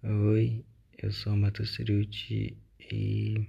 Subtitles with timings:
[0.00, 0.64] Oi,
[0.96, 3.48] eu sou o Matheus Ceruti e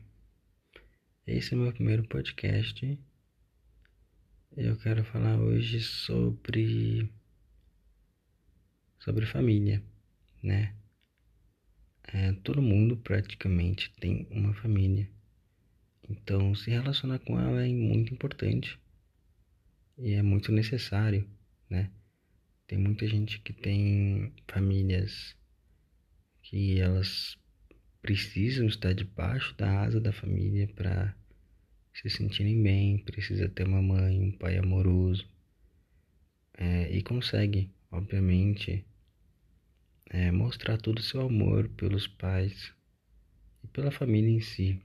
[1.27, 2.99] esse é o meu primeiro podcast.
[4.57, 7.07] Eu quero falar hoje sobre
[8.97, 9.83] sobre família,
[10.41, 10.75] né?
[12.11, 15.07] É, todo mundo praticamente tem uma família,
[16.09, 18.79] então se relacionar com ela é muito importante
[19.99, 21.29] e é muito necessário,
[21.69, 21.91] né?
[22.65, 25.37] Tem muita gente que tem famílias
[26.49, 27.37] que elas
[28.01, 31.15] precisam estar debaixo da asa da família para
[31.93, 35.29] se sentirem bem, precisa ter uma mãe, um pai amoroso
[36.57, 38.83] é, e consegue, obviamente,
[40.09, 42.73] é, mostrar todo o seu amor pelos pais
[43.63, 44.81] e pela família em si.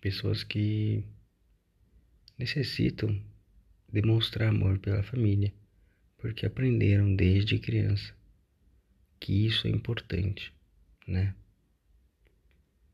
[0.00, 1.04] Pessoas que
[2.36, 3.16] necessitam
[3.88, 5.54] demonstrar amor pela família
[6.16, 8.17] porque aprenderam desde criança
[9.20, 10.52] que isso é importante,
[11.06, 11.34] né?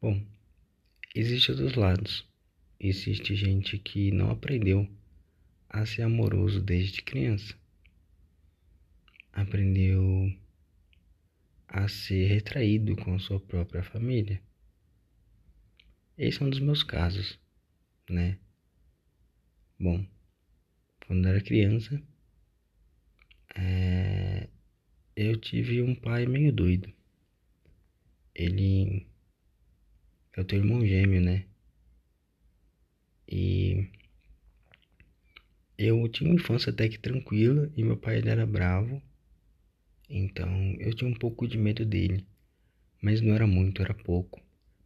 [0.01, 0.23] Bom,
[1.15, 2.27] existe dos lados.
[2.79, 4.89] Existe gente que não aprendeu
[5.69, 7.55] a ser amoroso desde criança.
[9.33, 10.33] Aprendeu
[11.67, 14.41] a ser retraído com sua própria família.
[16.17, 17.39] Esse é um dos meus casos,
[18.09, 18.39] né?
[19.79, 20.07] Bom,
[21.07, 22.01] quando eu era criança,
[23.57, 24.14] é,
[25.17, 26.93] eu tive um pai meio doido.
[28.35, 29.07] Ele.
[30.37, 31.45] Eu tenho irmão gêmeo, né?
[33.29, 33.89] E.
[35.79, 39.03] Eu tinha uma infância até que tranquila e meu pai ele era bravo.
[40.09, 42.25] Então eu tinha um pouco de medo dele.
[43.01, 44.41] Mas não era muito, era pouco.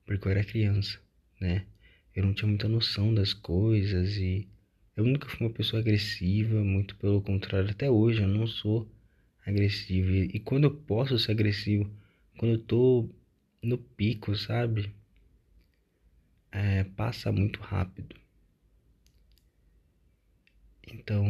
[0.05, 0.98] Porque eu era criança,
[1.41, 1.67] né?
[2.15, 4.48] Eu não tinha muita noção das coisas e
[4.97, 8.91] eu nunca fui uma pessoa agressiva, muito pelo contrário, até hoje eu não sou
[9.49, 10.11] agressivo.
[10.11, 11.91] E, quando eu posso ser agressivo,
[12.37, 13.09] quando eu tô
[13.63, 14.93] no pico, sabe?
[16.53, 18.17] É, passa muito rápido.
[20.87, 21.25] Então,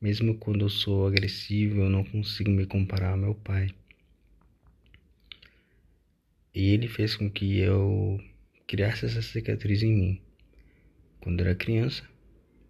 [0.00, 3.74] mesmo quando eu sou agressivo, eu não consigo me comparar ao meu pai.
[6.54, 8.20] E ele fez com que eu
[8.66, 10.20] criasse essa cicatriz em mim.
[11.20, 12.02] Quando eu era criança,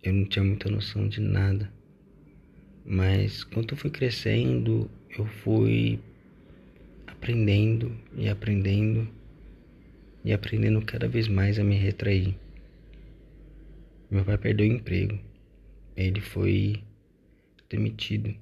[0.02, 1.72] eu não tinha muita noção de nada.
[2.90, 6.00] Mas quando eu fui crescendo, eu fui
[7.06, 9.06] aprendendo e aprendendo
[10.24, 12.34] e aprendendo cada vez mais a me retrair.
[14.10, 15.20] Meu pai perdeu o emprego.
[15.94, 16.82] Ele foi
[17.68, 18.34] demitido.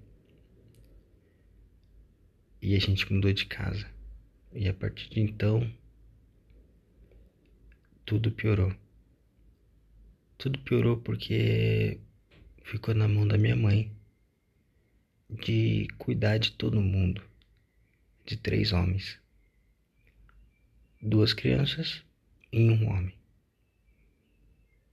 [2.63, 3.85] E a gente mudou de casa.
[4.55, 5.69] E a partir de então,
[8.05, 8.73] tudo piorou.
[10.39, 11.99] Tudo piorou porque
[12.63, 13.96] ficou na mão da minha mãe
[15.29, 17.23] de cuidar de todo mundo,
[18.25, 19.19] de três homens,
[21.01, 22.03] duas crianças
[22.53, 23.15] e um homem.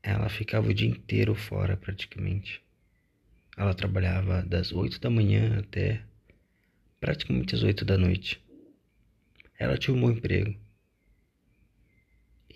[0.02, 2.62] Ela ficava o dia inteiro fora praticamente.
[3.56, 6.04] Ela trabalhava das oito da manhã até
[7.00, 8.44] praticamente as oito da noite.
[9.58, 10.60] Ela tinha um bom emprego.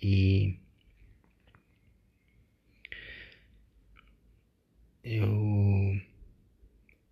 [0.00, 0.58] E
[5.02, 5.67] eu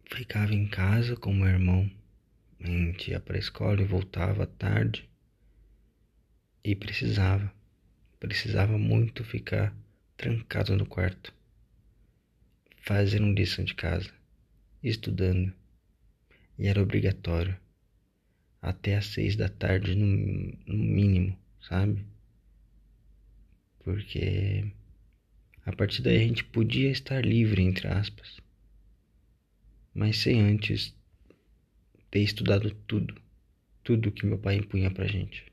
[0.07, 1.91] ficava em casa com meu irmão.
[2.61, 5.09] A gente ia para a escola e voltava tarde.
[6.65, 7.53] E precisava,
[8.19, 9.77] precisava muito ficar
[10.17, 11.33] trancado no quarto,
[12.83, 14.13] fazendo lição de casa,
[14.83, 15.53] estudando.
[16.59, 17.57] E era obrigatório.
[18.61, 20.07] Até às seis da tarde, no,
[20.67, 22.05] no mínimo, sabe?
[23.85, 24.65] Porque
[25.65, 28.41] a partir daí a gente podia estar livre, entre aspas
[29.97, 30.95] mas sem antes
[32.11, 33.19] ter estudado tudo,
[33.83, 35.51] tudo que meu pai impunha pra gente.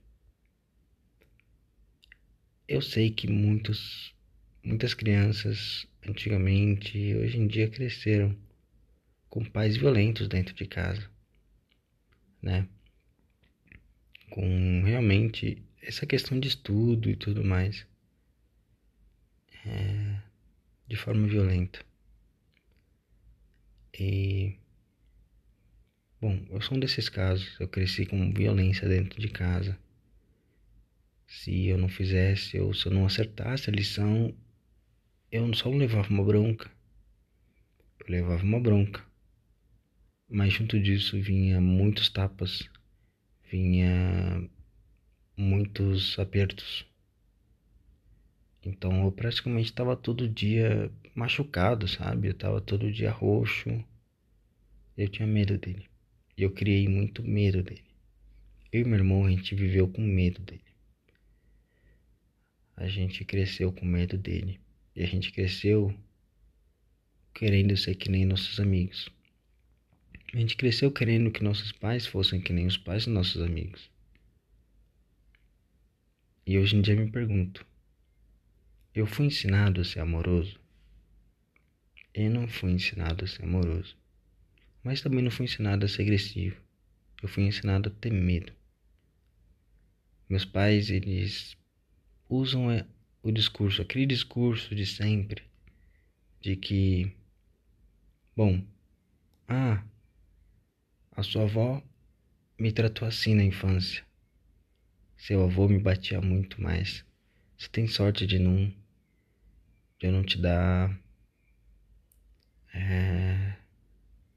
[2.67, 4.13] Eu sei que muitos,
[4.61, 8.35] muitas crianças antigamente e hoje em dia cresceram
[9.29, 11.09] com pais violentos dentro de casa,
[12.41, 12.67] né?
[14.29, 17.87] Com realmente essa questão de estudo e tudo mais,
[19.65, 20.19] é,
[20.85, 21.92] de forma violenta.
[23.99, 24.57] E.
[26.19, 27.59] Bom, eu sou um desses casos.
[27.59, 29.77] Eu cresci com violência dentro de casa.
[31.27, 34.33] Se eu não fizesse ou se eu não acertasse a lição,
[35.31, 36.71] eu só levava uma bronca.
[37.99, 39.03] Eu levava uma bronca.
[40.29, 42.67] Mas junto disso vinha muitos tapas,
[43.51, 44.49] vinha
[45.37, 46.85] muitos apertos.
[48.65, 52.27] Então eu praticamente estava todo dia machucado, sabe?
[52.27, 53.83] Eu estava todo dia roxo.
[54.97, 55.85] Eu tinha medo dele.
[56.37, 57.83] Eu criei muito medo dele.
[58.71, 60.63] eu e meu irmão, a gente viveu com medo dele.
[62.75, 64.59] A gente cresceu com medo dele.
[64.95, 65.93] E a gente cresceu
[67.33, 69.09] querendo ser que nem nossos amigos.
[70.33, 73.91] A gente cresceu querendo que nossos pais fossem que nem os pais dos nossos amigos.
[76.45, 77.65] E hoje em dia me pergunto:
[78.95, 80.59] eu fui ensinado a ser amoroso?
[82.13, 83.97] Eu não fui ensinado a ser amoroso.
[84.83, 86.61] Mas também não fui ensinado a ser agressivo.
[87.21, 88.53] Eu fui ensinado a ter medo.
[90.29, 91.57] Meus pais, eles
[92.29, 92.85] usam é,
[93.23, 95.43] o discurso, aquele discurso de sempre,
[96.39, 97.15] de que,
[98.35, 98.63] bom,
[99.47, 99.83] ah,
[101.11, 101.81] a sua avó
[102.59, 104.05] me tratou assim na infância.
[105.17, 107.03] Seu avô me batia muito mais.
[107.57, 108.73] Você tem sorte de não,
[110.05, 110.97] eu não te dar
[112.73, 113.55] é,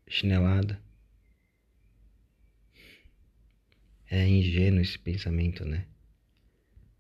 [0.09, 0.81] chinelada.
[4.09, 5.87] É ingênuo esse pensamento, né?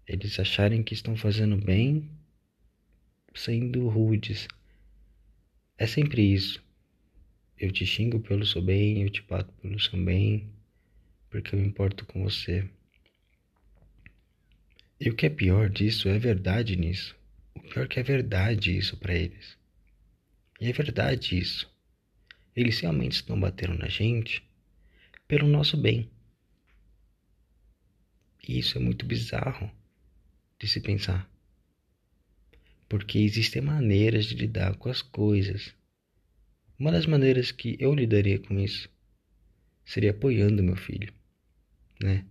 [0.06, 2.10] Eles acharem que estão fazendo bem
[3.36, 4.48] sendo rudes.
[5.78, 6.64] É sempre isso.
[7.58, 10.50] Eu te xingo pelo seu bem, eu te bato pelo seu bem,
[11.30, 12.68] porque eu me importo com você.
[14.98, 17.16] E o que é pior disso é verdade nisso.
[17.70, 19.56] Pior que é verdade isso para eles.
[20.60, 21.70] E é verdade isso.
[22.54, 24.42] Eles realmente estão batendo na gente
[25.28, 26.10] pelo nosso bem.
[28.48, 29.70] E isso é muito bizarro
[30.58, 31.28] de se pensar.
[32.88, 35.74] Porque existem maneiras de lidar com as coisas.
[36.78, 38.88] Uma das maneiras que eu lidaria com isso
[39.84, 41.12] seria apoiando meu filho,
[42.00, 42.24] né?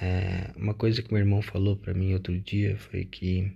[0.00, 3.52] É, uma coisa que meu irmão falou para mim outro dia foi que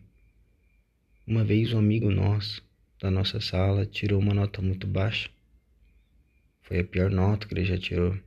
[1.27, 2.63] uma vez um amigo nosso
[3.01, 5.31] da nossa sala tirou uma nota muito baixa.
[6.63, 8.19] Foi a pior nota que ele já tirou.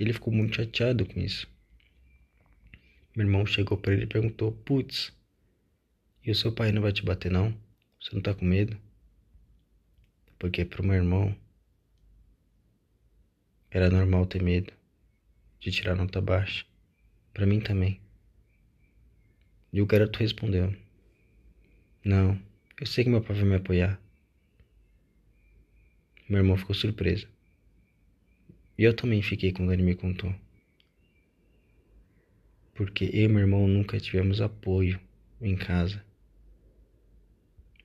[0.00, 1.46] Ele ficou muito chateado com isso.
[3.14, 5.12] Meu irmão chegou para ele e perguntou: Putz,
[6.24, 7.54] e o seu pai não vai te bater não?
[8.00, 8.76] Você não tá com medo?
[10.38, 11.36] Porque pro meu irmão
[13.70, 14.72] era normal ter medo
[15.60, 16.64] de tirar nota baixa.
[17.34, 18.00] Para mim também.
[19.72, 20.74] E o garoto respondeu:
[22.08, 22.40] Não,
[22.80, 24.00] eu sei que meu pai vai me apoiar.
[26.28, 27.28] Meu irmão ficou surpreso.
[28.78, 30.34] E eu também fiquei quando ele me contou
[32.78, 35.00] porque eu e meu irmão nunca tivemos apoio
[35.42, 36.00] em casa.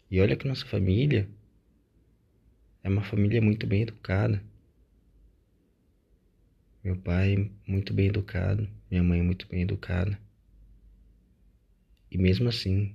[0.09, 1.27] E olha que nossa família
[2.83, 4.39] é uma família muito bem educada.
[6.83, 10.15] Meu pai muito bem educado, minha mãe muito bem educada.
[12.11, 12.93] E mesmo assim,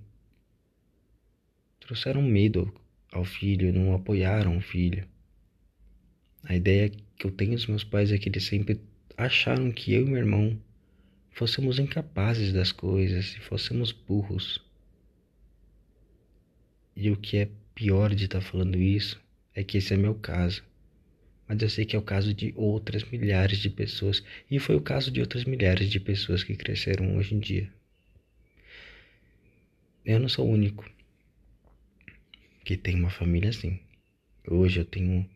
[1.88, 2.70] trouxeram medo
[3.10, 5.08] ao filho, não apoiaram o filho.
[6.42, 8.78] A ideia que eu tenho dos meus pais é que eles sempre
[9.16, 10.60] acharam que eu e meu irmão
[11.30, 14.62] fôssemos incapazes das coisas, se fôssemos burros.
[16.94, 19.18] E o que é pior de estar tá falando isso
[19.54, 20.62] é que esse é meu caso.
[21.48, 24.22] Mas eu sei que é o caso de outras milhares de pessoas.
[24.50, 27.72] E foi o caso de outras milhares de pessoas que cresceram hoje em dia.
[30.04, 30.97] Eu não sou o único
[32.68, 33.80] que tem uma família assim.
[34.46, 35.26] Hoje eu tenho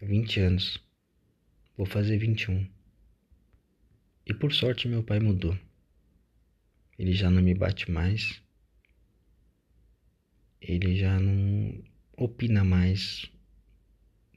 [0.00, 0.82] 20 anos.
[1.76, 2.66] Vou fazer 21.
[4.24, 5.54] E por sorte meu pai mudou.
[6.98, 8.40] Ele já não me bate mais.
[10.62, 11.84] Ele já não
[12.16, 13.30] opina mais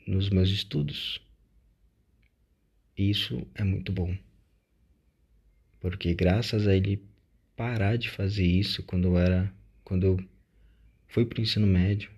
[0.06, 1.22] nos meus estudos.
[2.98, 4.14] E isso é muito bom.
[5.80, 7.02] Porque graças a ele
[7.56, 10.30] parar de fazer isso quando eu era quando eu
[11.08, 12.14] fui para o ensino médio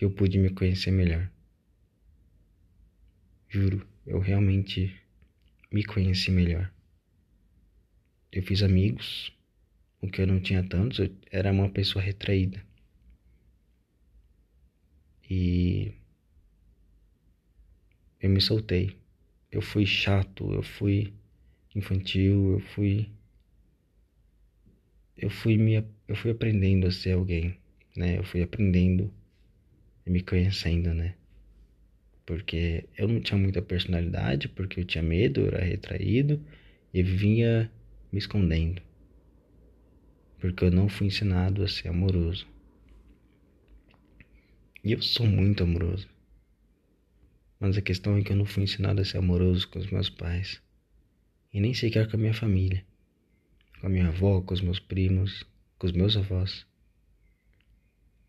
[0.00, 1.30] que eu pude me conhecer melhor.
[3.50, 4.98] Juro, eu realmente
[5.70, 6.72] me conheci melhor.
[8.32, 9.30] Eu fiz amigos,
[10.00, 12.64] o que eu não tinha tantos, eu era uma pessoa retraída.
[15.28, 15.92] E
[18.22, 18.96] eu me soltei.
[19.52, 21.12] Eu fui chato, eu fui
[21.74, 23.06] infantil, eu fui
[25.14, 27.54] eu fui me eu fui aprendendo a ser alguém,
[27.94, 28.16] né?
[28.16, 29.12] Eu fui aprendendo
[30.10, 31.14] me conhecendo, né?
[32.30, 36.40] porque eu não tinha muita personalidade, porque eu tinha medo, era retraído
[36.94, 37.68] e vinha
[38.12, 38.80] me escondendo,
[40.38, 42.46] porque eu não fui ensinado a ser amoroso.
[44.84, 46.08] E eu sou muito amoroso.
[47.58, 50.08] Mas a questão é que eu não fui ensinado a ser amoroso com os meus
[50.08, 50.62] pais.
[51.52, 52.84] E nem sequer com a minha família.
[53.80, 55.44] Com a minha avó, com os meus primos,
[55.80, 56.64] com os meus avós.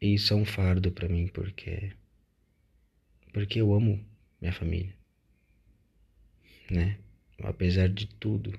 [0.02, 1.94] E isso é um fardo para mim, porque
[3.32, 4.04] porque eu amo
[4.42, 4.94] minha família,
[6.70, 6.98] né?
[7.44, 8.58] apesar de tudo.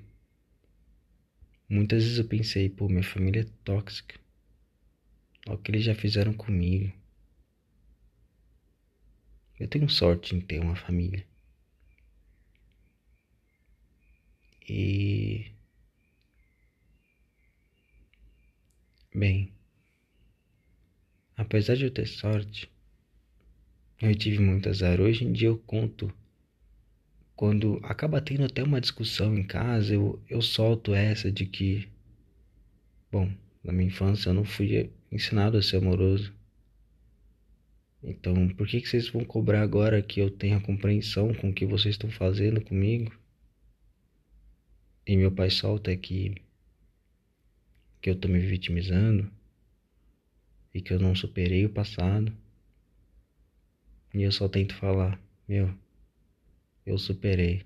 [1.68, 4.20] Muitas vezes eu pensei, pô, minha família é tóxica.
[5.46, 6.92] Olha o que eles já fizeram comigo.
[9.58, 11.24] Eu tenho sorte em ter uma família.
[14.68, 15.52] E.
[19.14, 19.52] Bem,
[21.42, 22.70] apesar de eu ter sorte,
[24.00, 25.00] eu tive muito azar.
[25.00, 26.12] Hoje em dia eu conto.
[27.36, 31.88] Quando acaba tendo até uma discussão em casa, eu, eu solto essa de que,
[33.10, 33.32] bom,
[33.64, 36.32] na minha infância eu não fui ensinado a ser amoroso.
[38.02, 41.66] Então, por que, que vocês vão cobrar agora que eu tenha compreensão com o que
[41.66, 43.12] vocês estão fazendo comigo?
[45.06, 46.34] E meu pai solta que
[48.00, 49.30] que eu tô me vitimizando
[50.74, 52.32] e que eu não superei o passado.
[54.14, 55.74] E eu só tento falar, meu,
[56.84, 57.62] eu superei.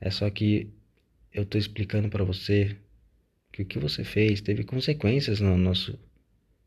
[0.00, 0.70] É só que
[1.32, 2.76] eu tô explicando para você
[3.52, 5.98] que o que você fez teve consequências no nosso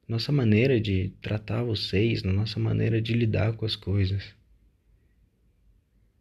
[0.07, 4.35] nossa maneira de tratar vocês, na nossa maneira de lidar com as coisas.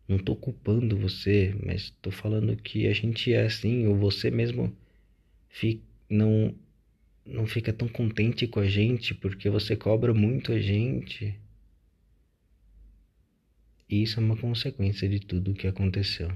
[0.07, 4.77] Não tô culpando você, mas tô falando que a gente é assim, ou você mesmo
[5.49, 6.55] fica, não
[7.25, 11.39] não fica tão contente com a gente porque você cobra muito a gente.
[13.89, 16.31] E isso é uma consequência de tudo o que aconteceu.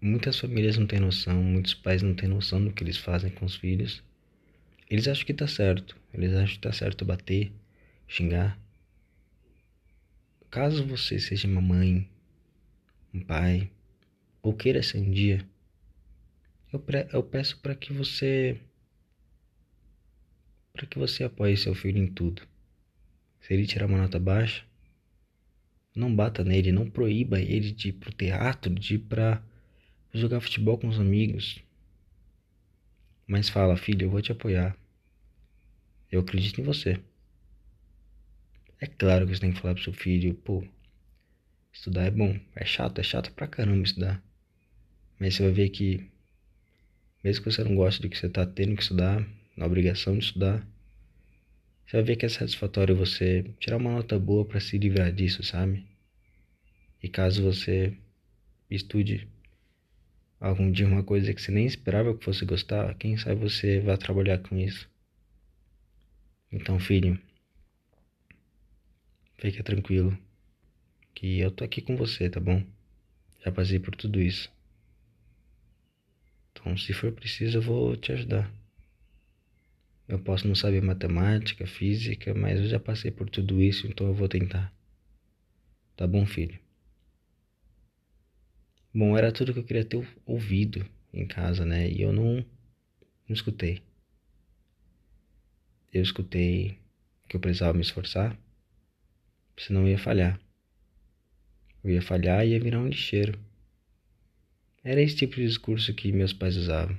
[0.00, 3.44] Muitas famílias não têm noção, muitos pais não têm noção do que eles fazem com
[3.44, 4.02] os filhos.
[4.88, 7.50] Eles acham que tá certo, eles acham que tá certo bater,
[8.06, 8.58] xingar.
[10.50, 12.08] Caso você seja uma mãe,
[13.12, 13.68] um pai,
[14.40, 15.44] ou queira ser um dia,
[16.72, 18.60] eu, eu peço para que você
[20.72, 22.42] para que você apoie seu filho em tudo.
[23.40, 24.64] Se ele tirar uma nota baixa,
[25.94, 29.42] não bata nele, não proíba ele de ir pro teatro, de ir pra
[30.12, 31.62] jogar futebol com os amigos.
[33.26, 34.76] Mas fala, filho, eu vou te apoiar.
[36.10, 37.00] Eu acredito em você.
[38.78, 40.62] É claro que você tem que falar pro seu filho, pô,
[41.72, 42.38] estudar é bom.
[42.54, 44.22] É chato, é chato pra caramba estudar.
[45.18, 46.10] Mas você vai ver que
[47.26, 50.24] mesmo que você não goste do que você está tendo que estudar, na obrigação de
[50.24, 50.64] estudar,
[51.84, 55.42] você vai ver que é satisfatório você tirar uma nota boa para se livrar disso,
[55.42, 55.84] sabe?
[57.02, 57.92] E caso você
[58.70, 59.26] estude
[60.38, 63.98] algum dia uma coisa que você nem esperava que fosse gostar, quem sabe você vai
[63.98, 64.88] trabalhar com isso.
[66.52, 67.20] Então, filho,
[69.36, 70.16] fique tranquilo,
[71.12, 72.62] que eu tô aqui com você, tá bom?
[73.44, 74.48] Já passei por tudo isso.
[76.74, 78.50] Se for preciso, eu vou te ajudar.
[80.08, 84.14] Eu posso não saber matemática, física, mas eu já passei por tudo isso, então eu
[84.14, 84.72] vou tentar.
[85.96, 86.58] Tá bom, filho?
[88.94, 91.90] Bom, era tudo que eu queria ter ouvido em casa, né?
[91.90, 93.82] E eu não, não escutei.
[95.92, 96.78] Eu escutei
[97.28, 98.38] que eu precisava me esforçar,
[99.58, 100.40] senão eu ia falhar.
[101.82, 103.38] Eu ia falhar e ia virar um lixeiro.
[104.88, 106.96] Era esse tipo de discurso que meus pais usavam.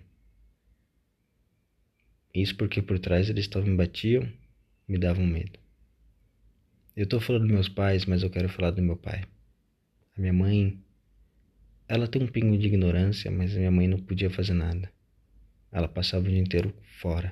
[2.36, 4.30] Isso porque por trás eles só me batiam,
[4.86, 5.58] me davam medo.
[6.98, 9.24] Eu tô falando dos meus pais, mas eu quero falar do meu pai.
[10.18, 10.78] A minha mãe,
[11.88, 14.92] ela tem um pingo de ignorância, mas a minha mãe não podia fazer nada.
[15.72, 17.32] Ela passava o dia inteiro fora.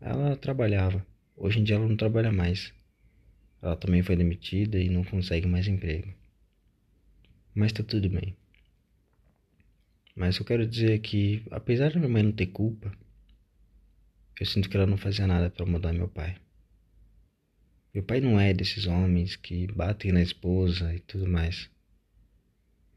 [0.00, 1.04] Ela trabalhava.
[1.36, 2.72] Hoje em dia ela não trabalha mais.
[3.60, 6.14] Ela também foi demitida e não consegue mais emprego.
[7.52, 8.36] Mas tá tudo bem.
[10.14, 12.92] Mas eu quero dizer que, apesar de minha mãe não ter culpa,
[14.38, 16.36] eu sinto que ela não fazia nada para mudar meu pai.
[17.94, 21.70] Meu pai não é desses homens que batem na esposa e tudo mais.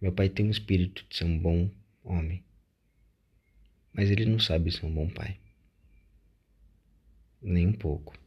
[0.02, 1.70] Meu pai tem um espírito de ser um bom
[2.04, 2.44] homem.
[3.94, 5.40] Mas ele não sabe ser um bom pai.
[7.42, 8.25] Nem um pouco.